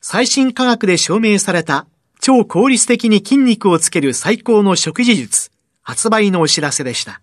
[0.00, 1.86] 最新科学で証明された
[2.20, 5.50] 超効率的に筋肉をつける最高の食事術、
[5.82, 7.20] 発売のお知らせでした。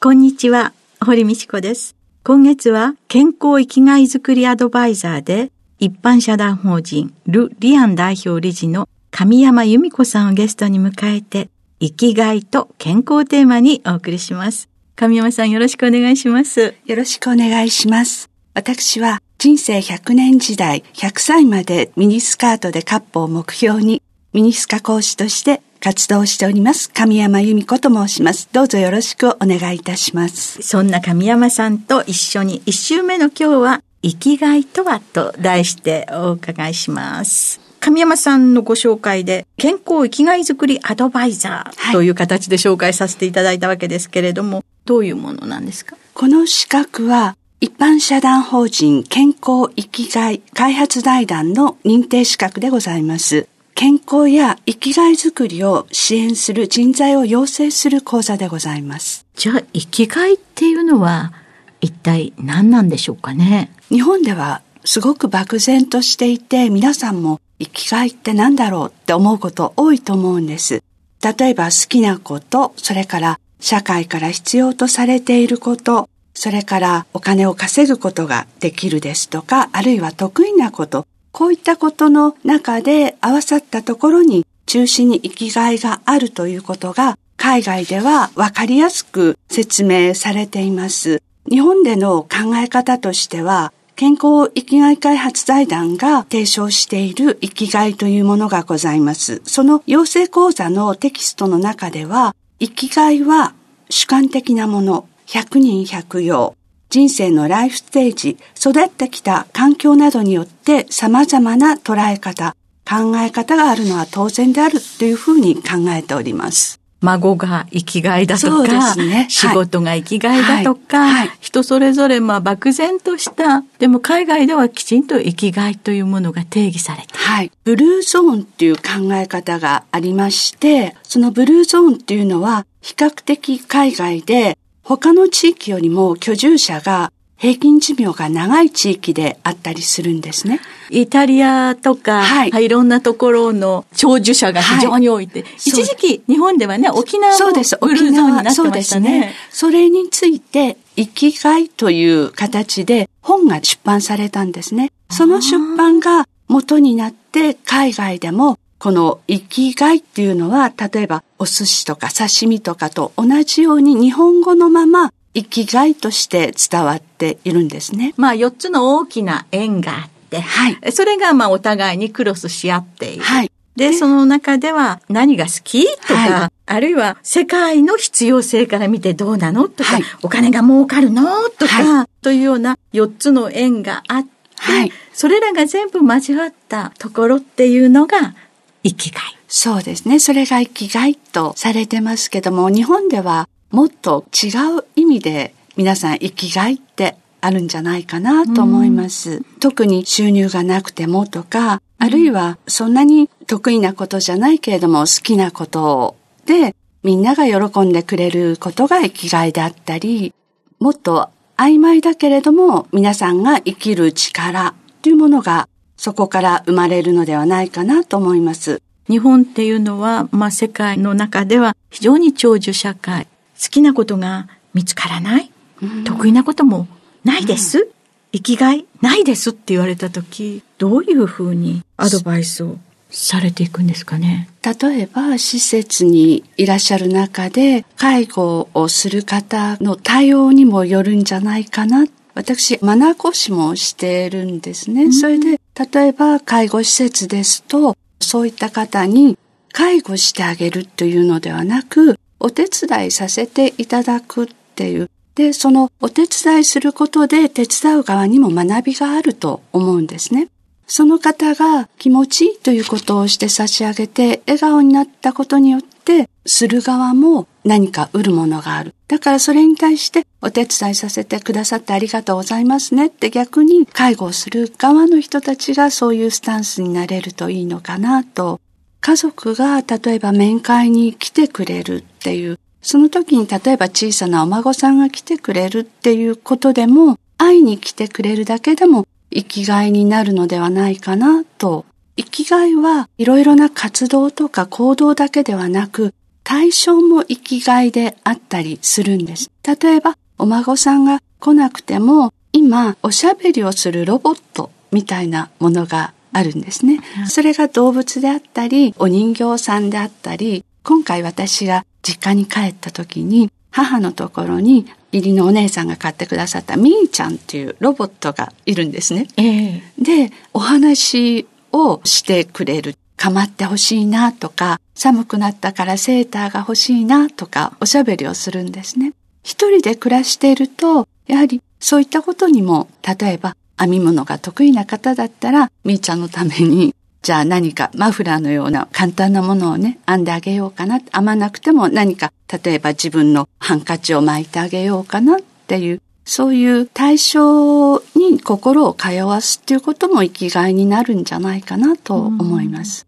[0.00, 0.72] こんにちは、
[1.04, 1.94] 堀道子です。
[2.24, 14.70] 今月は健康生きがいづくりアドバイザーで一般社団法人ル・リアン代表理事の神山由美子さんをゲストに迎えて生きがいと健康テーマにお送りします。
[14.96, 16.74] 神山さんよろしくお願いします。
[16.86, 18.30] よろしくお願いします。
[18.54, 24.00] 私は人生100年時代100歳までミニスカートでカップを目標に
[24.32, 26.88] ミニスカ講師として活動しております。
[26.92, 28.48] 神山由美子と申します。
[28.52, 30.62] どうぞよろしくお願いいたします。
[30.62, 37.60] そんな神山さんと一緒に1週目の今日は生きがいとはと題してお伺いします。
[37.80, 45.96] 神山さんのご紹介で、健康生きがいづくりアドバイザーという形で紹介させていただいたわけですけれども、はい、どういうものなんですか？
[46.14, 53.46] この資格は、一般社団法人健康生きがい開発財団の認定資格でございます。
[53.76, 59.26] 健康や生きがいづくりを支援する人材を養成する講座でございます。
[59.36, 61.32] じゃあ、生きがいっていうのは
[61.80, 63.70] 一体何なんでしょうかね？
[63.90, 70.82] 日本ではすごく漠然としていて、皆さんも生きがいって何だろうって思うこと多いと思うんです。
[71.22, 91.22] 例えば好きなこと、それから社会から必要とされていること、それからお金を稼ぐことができるですとか、あるいは得意なこと、こういったことの中で合わさったところに中心に生きがいがあるということが海外ではわかりやすく説明されています。
[91.50, 99.42] 日本での考え方としては健康生きがい開発財団が提唱している生きがいというものがございます。
[99.44, 103.54] その養成講座のテキストの中では、生きがいは
[103.90, 106.54] 主観的なもの、100人100用、
[106.90, 112.54] 人生のライフステージ、育ってきた環境などによって様々な捉え方、
[112.86, 116.78] 考え方があるのは当然であるというふうに考えております。
[117.00, 121.28] 孫が生きがいだとか、ね、仕事が生きがいだとか、はい。
[121.28, 127.50] はい、人それぞれまあ漠然とした、でも海外ではきちんと生きがいというものが定義されてはい。
[127.64, 137.12] ブルーゾーンっていう考え方がありまして、そのブルーゾーンっていうのは比較的海外で他の地域よりも居住者が
[137.42, 140.60] 平均寿命が長い地域であったりするんですね。
[140.90, 149.20] イタリアとか、はい、いろんなところの長寿者が非常に多いって、はい、一時期日本ではね、沖縄もブルーゾーンになってましたね。
[149.20, 154.92] ねそれについて、生きがいという形で本が出版されたんですね。
[155.10, 168.12] その出版が元になって海外でもこの生きがいっていうのは、例えばお寿司とか刺身とかと同じように日本語のまま生きがいとして伝わっているんですね。
[168.16, 170.92] まあ4つの大きな円があって、はい。
[170.92, 173.22] それがまあお互いにクロスし合っている。
[173.22, 173.52] はい。
[173.76, 188.34] で、その中では何が好きとか、はい、あるいは世界の必要性から見てどうなのとか、はい、お金が儲かるのとか、はい、というような4つの円があって、はい、それらが全部交わったところっていうのが
[188.82, 189.22] 生きがい。
[189.48, 190.18] そうですね。
[190.18, 194.48] それが生きがいとされてますけども、日本ではもっと違
[194.78, 199.42] う意味で皆さん生きがいってあるんじゃないかなと思います。
[199.60, 210.34] 特に収入がなくてもとか、あるいはそんなに得意なことじゃないけれども好きなことでみんなが喜んでくれることが生きがいであったり、
[210.80, 215.68] もっと曖昧だけれども皆さんが生きる力というものが
[216.04, 218.82] そこから生まれるのではないかなと思います。
[219.08, 223.28] 日本っていうのは、まあ世界の中では非常に長寿社会。
[223.62, 226.88] 好きなことが見つからない、うん、得意なことも
[227.22, 227.88] ないです、
[228.32, 232.78] 生きがいないですって言われた時、どういうふうにアドバイスを
[233.08, 234.48] されていくんですかね？
[234.64, 245.04] 例えば施設にいらっしゃる中で介護をする方の対応にもよるんじゃないかな私、マナー講師もしてるんですね。
[245.04, 249.38] うん、それで、例えば介護施設ですと、そういった方に
[249.72, 255.10] 介護してあげるというのではなく、お手伝いさせていただくっていう。
[255.34, 260.48] で、そのお手伝いすることで手伝う側にも学びがあると思うんですね。
[260.86, 268.94] その方が気持ちいいということをして差し上げて、笑顔になったことによって、する側も何か得るものがある。
[269.12, 278.58] だからそれに対してお手伝いさせてくださってありがとうございますねって逆に介護をする側の人たちがそういうスタンスになれるといいのかなと。
[279.02, 291.84] 家族が例えば面会に来てくれるっていう、その時に例えば小さなお孫さんが来てくれるっていうことでも、会いに来てくれるだけでも生きがいになるのではないかなと。
[292.16, 296.14] 生きがいはいろいろな活動とか行動だけではなく、
[296.44, 299.50] 対象も生きがいであったりするんです。
[299.62, 307.00] 例えば、お孫さんが来なくても、今、おしゃべりをするロボットみたいなものがあるんですね。
[307.28, 319.28] それが動物であったり、お人形さんであったり、今回私が実家に帰った時に、母のところに義理のお姉さんが買ってくださったみーちゃんっていうロボットがいるんですね。
[319.38, 322.94] えー、で、お話をしてくれる。
[323.22, 329.12] 構ってほしいなとか、寒くなったからセーターが欲しいなとか、おしゃべりをするんですね。
[329.42, 340.98] 一人で暮らしていると、やはりそういったことにも、例えば編み物が得意な方だったら、みーちゃんのためにじゃあ何かマフラーのような簡単なものをね、編んであげようかな。
[340.98, 342.32] 編まなくても何か、
[342.64, 353.06] 例えば自分のハンカチを巻いてあげようかなっていう、そういう対象に心を通わすっていうことも生きがいになるんじゃないかなと思います。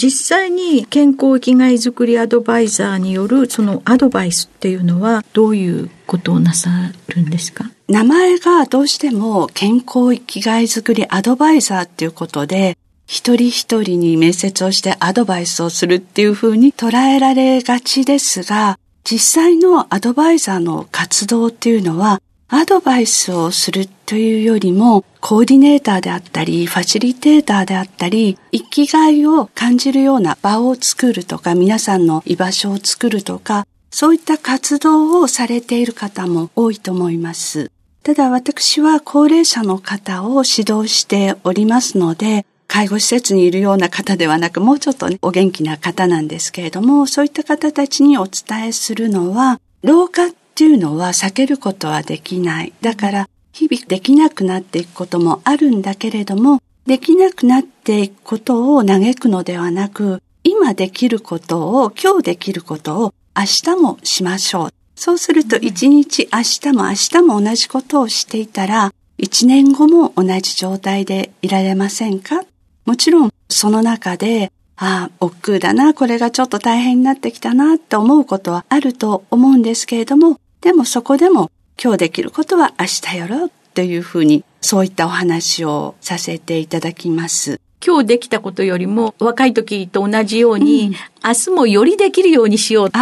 [0.00, 6.70] 実際に健康生きがいづくりアドバイザーによるそのアドバイスっていうのはどういうことをなさ
[7.08, 7.70] るんですか？
[7.88, 37.70] 名前がどうしても健康生きがいづくりアドバイザーっていうことで一人一人に面接をしてアドバイスをするっていうふうに捉えられがちですが、実際のアドバイザーの活動っていうのは、アドバイスをするというよりも、コーディネーターであったり、ファシリテーターであったり、生きがいを感じるような場を作るとか、皆さんの居場所を作るとか、そういった活動をされている方も多いと思います。
[38.02, 52.72] ただ私は高齢者の方を指導しておりますので、介護施設にいるような方ではなく、もうちょっとね、お元気な方なんですけれども、そういった方たちにお伝えするのは、老化っていうのは避けることはできない。
[52.80, 64.70] だから、日々できなくなっていくこともあるんだけれども、できなくなっていくことを嘆くのではなく、今できることを、今日できることを明日もしましょう。
[64.94, 72.42] そうすると一日明日も明日も同じことをしていたら、一年後も同じ状態でいられませんか？
[72.86, 81.50] もちろんその中で、ああ、億劫だな、これがちょっと大変になってきたなって思うことはあると思うんですけれども、でもそこでも
[81.82, 87.60] 今日できることは明日やろうっていうふうに、そういったお話をさせていただきます。
[87.84, 90.92] 今日できたことよりも若い時と同じように、うん、
[91.24, 92.98] 明日もよりできるようにしようって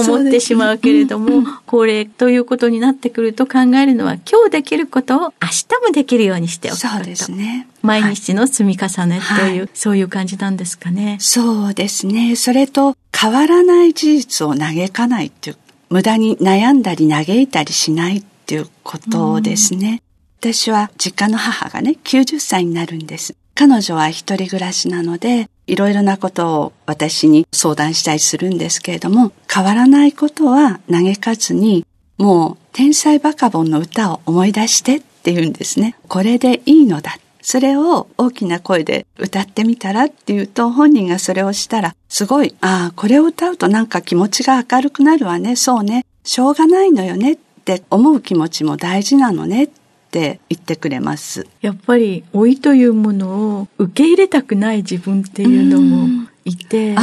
[0.00, 6.94] 思ってしまうけれども、ねうん、高齢ということになってくると考えるのは今日できることを明日もできるようにしておくこと。
[6.96, 7.68] そうですね。
[7.82, 11.18] 毎日の積み重ねという、はい、そういう感じなんですかね。
[11.20, 12.34] そうですね。
[12.34, 15.56] それと変わらない事実を嘆かないっていう、
[15.88, 20.02] 無駄に悩んだり嘆いたりしないっていうことですね。
[20.40, 23.34] 私は実家の母がね、90歳になるんです。
[23.54, 31.86] 彼女は一人暮らしなので、いろいろなことを私に相談したりするんですけれども、変わらないことは嘆かずに、
[32.18, 35.96] もう天才バカボンの歌を思い出してって言うんですね。
[36.08, 37.18] これでいいのだ。
[37.48, 45.54] それを大きな声で歌ってみたらって言うと本人がそれをしたらすごい、ああ、これを歌うとなんか気持ちが明るくなるわね。
[45.54, 46.04] そうね。
[46.24, 49.70] しょうがないのよねって思う気持ちも大事なのねっ
[50.10, 51.46] て言ってくれます。
[51.60, 53.28] やっぱり老いというもの
[53.60, 57.00] を受け入れたくない自分っていうのもいて、う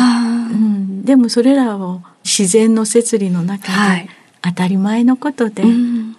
[0.58, 4.10] ん、でもそれらを自然の摂理の中で
[4.42, 5.64] 当たり前のことで、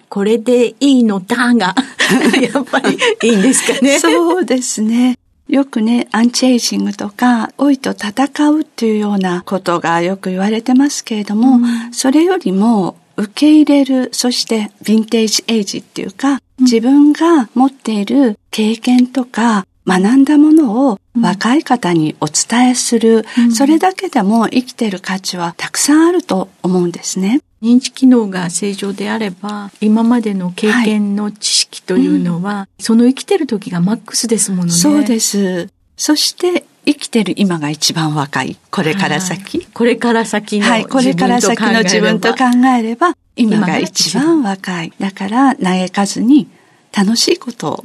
[0.09, 1.75] これでいいのだが
[2.53, 3.99] やっぱりいいんですかね。
[3.99, 5.17] そうですね。
[5.47, 27.41] よくね、アンチエイジングとか、老いと戦うっていうようなことがよく言われてますけれども、うん、それよりも受け入れる、そしてヴィンテージエイジっていうか、自分が持っている経験とか学んだものを若い方にお伝えする、うん、それだけでも生きている価値はたくさんあると思うんですね。
[27.65, 34.71] 認知機能が正常であれば、今までの経験の知識というのは、はいうん、その生きてる時がマックスですものね。
[34.71, 35.69] そうです。
[35.97, 38.57] そして生きてる今が一番若い。
[38.69, 39.65] これから先。
[39.65, 42.43] これから先の、はい、これから先の自分と考
[42.77, 44.93] えれば、今が一番若い。
[44.99, 46.47] だから嘆かずに
[46.95, 47.83] 楽しいことを考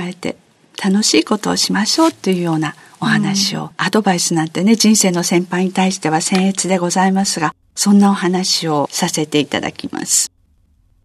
[0.00, 0.36] えて、
[0.82, 10.30] うん、楽しいことをしましょうというようなお話を、うん、アドバイスなんてね、人生の先輩に対しては僭越でございますが、そんなお話をさせていただきます。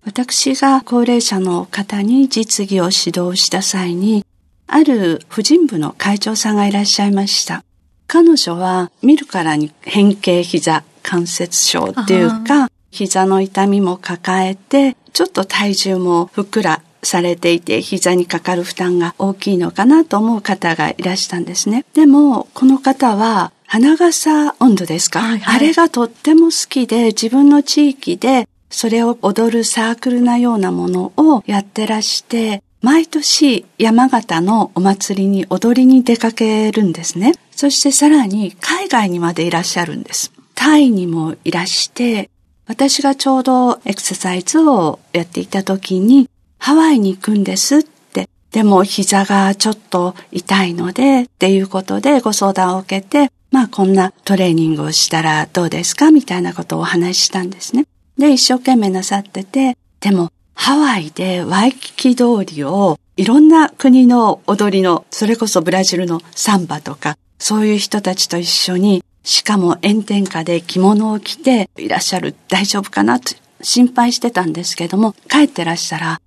[0.03, 4.23] 私が高齢者の方に実技を指導した際に、
[4.67, 7.63] ある婦人部の会長さんがいらっしゃいました。
[8.07, 21.85] 彼女は見るからに変形膝関節症っていうか、膝の痛みも抱えて、ちょっと体重もふっくらされていて、膝にかかる負担が大きいのかなと思う方がいらしたんですね。
[21.93, 37.33] でも、この方は、花笠温度ですか、はいはい、あれがとっても好きで、自分の地域でそれを踊るサークルなようなものをやってらして、毎年山形のお祭りに踊りに出かけるんですね。
[37.51, 40.31] そしてさらに海外にまでいらっしゃるんです。
[40.53, 42.29] タイにもいらして、
[42.67, 46.29] 私がちょうどエクササイズをやっていた時に、
[46.65, 57.86] ハワイに行くんですって、でも膝がちょっと痛いのでっていうことでご相談を受けて、まあこんなトレーニングをしたらどうですかみたいなことをお話ししたんですね。
[58.17, 76.22] で、一生懸命なさってて、でもハワイでワイキキ通りをいろんな国の踊りの、それこそブラジルのサンバとか、そういう人たちと一緒に、しかも炎天下で着物を着ていらっしゃる大丈夫かなと心配してたんですけども、帰ってらしたら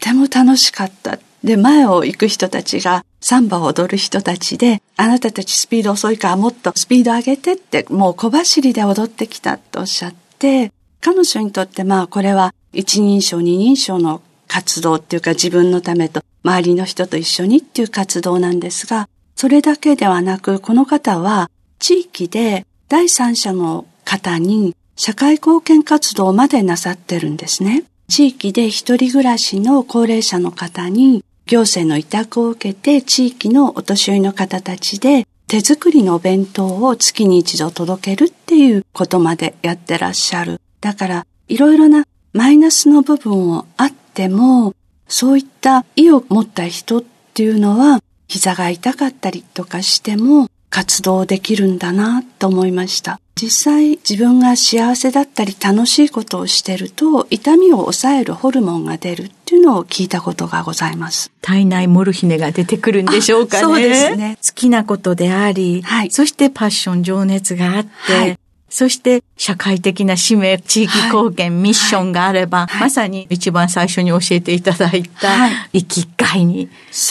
[0.00, 1.18] ても楽しかった。
[1.44, 27.84] で、前を行く人たちがサンバを踊る人たちで、あなたたちスピード遅いからもっとスピード上げてって、もう小走りで踊ってきたとおっしゃって、彼女にとってまあこれは一人称二人称の活動っていうか自分のためと周りの人と一緒にっていう活動なんですが、それだけではなく、この方は地域で第三者の方に社会貢献活動までなさってるんですね。
[28.10, 40.60] 地域で一人暮らしの高齢者の方に行政の委託を受けて地域のお年寄りの方たちで手作りのお弁当を月に一度届けるっていうことまでやってらっしゃる。
[40.80, 44.74] だからいろいろなマイナスの部分をあっても、
[45.06, 53.20] そういった意を持った人っていうのは、膝が痛かったりとかしても活動できるんだなと思いました。
[53.40, 61.30] 実際自分が幸せだったり楽しいことをしてると痛みを抑えるホルモンが出るっていうのを聞いたことがございます。
[61.40, 63.62] 体内モルヒネが出てくるんでしょうかね。
[63.62, 64.38] そうですね。
[64.46, 68.38] 好きなことであり、はい、そしてパッション、情熱があって、はい
[68.70, 76.70] そして社会的な使命、地域貢献、はい、ミッションがあれば、はい、まさに一番最初に教えていただいた生きがいに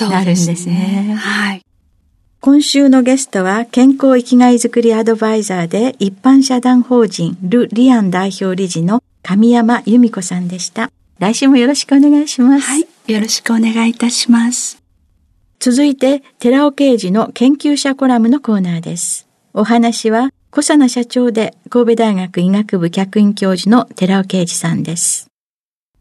[0.10, 1.06] なるんですね。
[1.10, 1.62] ねはい。
[2.42, 10.90] 今週のゲストは健康生きがいづくりアドバイザーで一般社団法人ル・リアン代表理事の神山由美子さんでした。
[11.20, 12.66] 来週もよろしくお願いします。
[12.66, 12.88] はい。
[13.12, 14.82] よろしくお願いいたします。
[15.60, 19.28] 続いて、寺尾刑事の研究者コラムのコーナーです。
[19.54, 25.28] お話は小佐奈社長で神戸大学医学部客員教授の寺尾啓二さんです。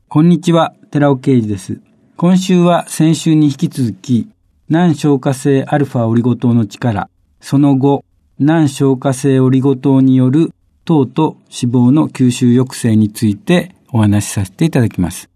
[0.08, 1.80] こんにちは、寺尾啓二です。
[2.16, 4.28] 今週は先週に引き続き、
[4.70, 7.08] 難消化性アルファオリゴ糖の力、
[7.40, 8.04] その後、
[8.38, 10.52] 難消化性オリゴ糖による
[10.84, 15.30] 糖と脂肪の吸収抑制についてお話しさせていただきます。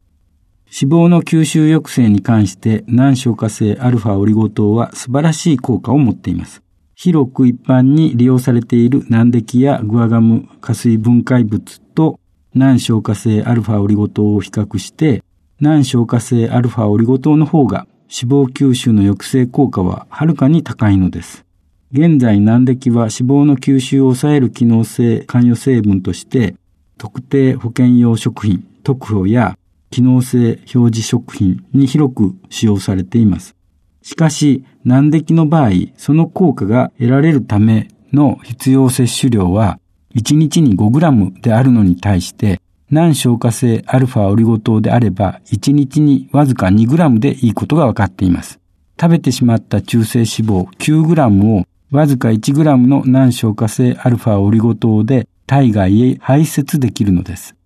[0.66, 6.62] 脂肪の吸収抑制に関して難消化性アルファオリゴ糖は素晴らしい効果を持っています。
[6.94, 12.20] 広く一般に利用されている難敵やグアガム加水分解物と
[12.54, 15.24] 難消化性アルファオリゴ糖を比較して、
[15.58, 21.46] 難消化性アルファオリゴ糖の方が脂肪吸収の抑制効果ははるかに高いのです。
[21.92, 26.54] 現在難敵は脂肪の吸収を抑える機能性関与成分として、
[26.98, 29.58] 特定保険用食品、特保や
[29.90, 33.56] 機能性表示食品に広く使用されています。
[34.02, 39.78] しかし、難敵の場合、その効果が得られるための必要摂取量は、
[40.14, 42.61] 1日に 5g であるのに対して、
[42.92, 48.60] 難消化性アルファオリゴ糖であれば、1日にわずか 2g でいいことが分かっています。
[49.00, 57.56] 食べてしまった中性脂肪 9g をわずか 1g の難消化性アルファオリゴ糖で体外へ排泄できるのです。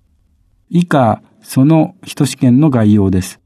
[0.71, 3.41] 以下、その一試験の概要です。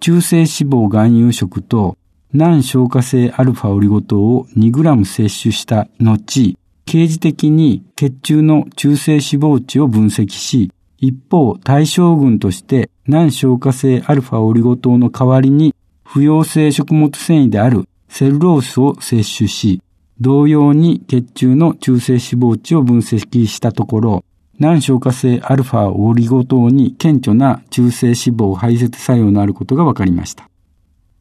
[0.00, 1.98] 中性脂肪含有食と
[2.32, 6.56] 難消化性アルファオリゴ糖を 2g 摂取した後、
[6.86, 10.70] 刑事的に血中の中性脂肪値を分析し、
[11.06, 19.82] 一方、対象群として難消化性アルファオリゴ糖の代わりに不溶性食物繊維であるセルロースを摂取し、
[20.18, 24.24] 同様に血中の中性脂肪値を分析したところ、
[24.58, 30.48] 難消化性アルファオリゴ糖に顕著な中性脂肪排泄作用のあることが分かりました。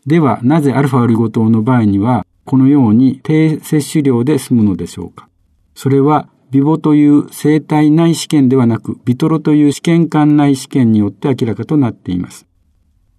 [0.06, 5.28] では、なぜアルファオリゴ糖の場合には、このように低摂取量で済むのでしょうか
[5.76, 12.46] それは、ビボという生体内試験ではなく、ビトロという試験管内試験によって明らかとなっています。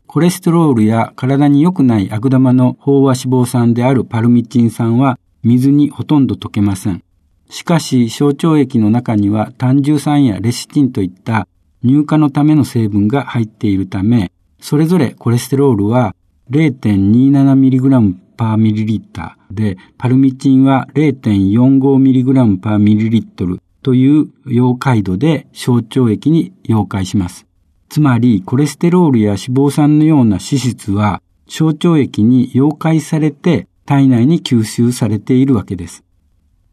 [0.06, 7.02] コレステロールや体に良くない悪玉の飽和脂肪酸であるパルミチン酸は水にほとんど溶けません。
[7.50, 11.48] しかし、小腸液の中には単重酸やレシチンといった
[11.84, 16.14] 乳化のための成分が入っているため、それぞれコレステロールは
[16.50, 27.46] 0.27mg パーミリリッターで、パルミチンは 0.45mg パーミリリットルという溶解度で小腸液に溶解します。
[27.88, 36.02] つまり、コレステロールや脂肪酸のような脂質は、小腸液に溶解されて体内に吸収されているわけです。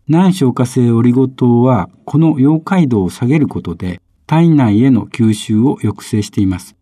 [0.08, 6.76] 難消化性オリゴ糖は、この溶解度を下げることで、体内への吸収を抑制しています。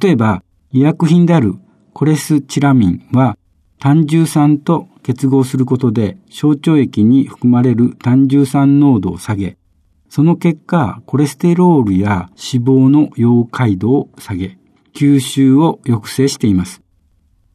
[0.00, 0.42] 例えば、
[0.72, 1.54] 医薬品である
[1.94, 3.38] コレスチラミンは、
[3.78, 9.56] 単重酸と結合することで、小腸液に含まれる単重酸濃度を下げ、
[10.08, 14.58] その結果、コレステロールや脂肪の溶解度を下げ、
[14.94, 16.82] 吸収を抑制しています。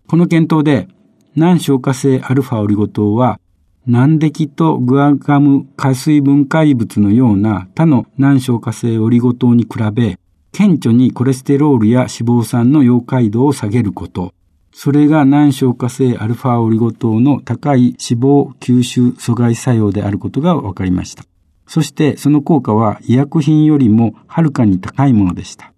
[0.08, 0.88] この検討で、
[1.36, 3.40] 難消化性アルファオリゴ糖は、
[3.86, 10.18] 難敵とグアガム加水分解物のような他の難消化性オリゴ糖に比べ、
[10.54, 12.10] 顕著にコレステロールや脂
[12.42, 14.34] 肪酸の溶解度を下げること、
[14.74, 21.24] それが難消化性アルファオリゴ糖の高い脂肪吸収阻害作用であることが分かりました。
[21.68, 25.74] そしてその効果は医薬品よりもはるかに高いものでした。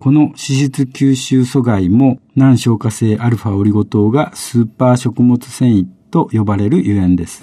[0.00, 7.42] この脂質吸収阻害も難消化性アルファオリゴ糖がスーパー食物繊維と呼ばれるゆえんです。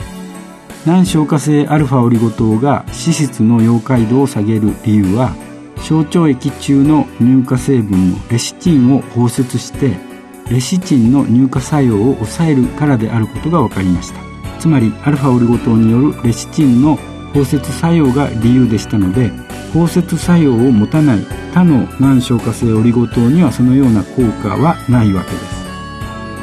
[0.85, 5.35] 難消化性アルファオリゴ糖が脂質の溶解度を下げる理由は
[5.81, 10.14] 小腸液中の乳化成分のレシチンを包摂して
[10.49, 14.19] レシチンの乳化作用を抑えるからであることが分かりました。
[14.59, 16.97] つまりアルファオリゴ糖によるレシチンの
[17.33, 19.31] 包摂作用が理由でしたので
[19.73, 21.19] 包摂作用を持たない
[21.53, 25.65] 他の難消化性オリゴ糖にはそのような効果はないわけです。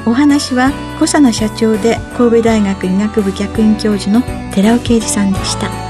[0.05, 5.82] お話は小佐奈社長で神戸大学医学部客員教授の寺尾啓二さんでした。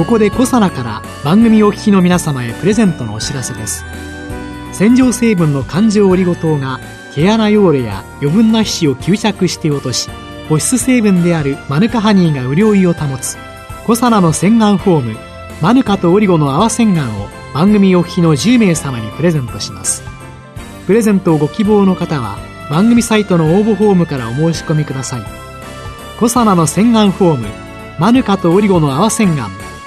[0.00, 3.84] ここで小佐奈から番組お聞きの皆様へプレゼントのお知らせです。
[4.72, 6.80] 洗浄成分の環状オリゴ糖が
[7.14, 10.08] 毛穴汚れや余分な皮脂を吸着して落とし
[10.48, 13.36] 保湿成分であるマヌカハニーが潤いを保つ
[13.84, 15.18] コサナの洗顔フォーム
[15.60, 20.02] マヌカとオリゴの泡洗顔を番組お聞きの10名様にプレゼントします。
[20.86, 22.38] プレゼントをご希望の方は
[22.70, 25.22] 番組サイトの応募フォームからお申し込みください。
[26.18, 27.48] コサナの洗顔フォーム
[27.98, 29.59] マヌカとオリゴの泡洗顔。